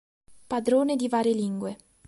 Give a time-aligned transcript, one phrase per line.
[0.47, 1.77] Padrone di varie lingue.